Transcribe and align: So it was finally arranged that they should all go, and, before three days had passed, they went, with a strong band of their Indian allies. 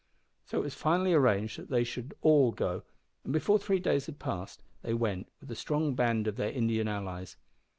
So 0.47 0.57
it 0.57 0.63
was 0.63 0.73
finally 0.73 1.13
arranged 1.13 1.59
that 1.59 1.69
they 1.69 1.83
should 1.83 2.15
all 2.23 2.51
go, 2.51 2.81
and, 3.23 3.31
before 3.31 3.59
three 3.59 3.77
days 3.77 4.07
had 4.07 4.17
passed, 4.17 4.63
they 4.81 4.95
went, 4.95 5.27
with 5.39 5.51
a 5.51 5.55
strong 5.55 5.93
band 5.93 6.25
of 6.25 6.37
their 6.37 6.49
Indian 6.49 6.87
allies. 6.87 7.37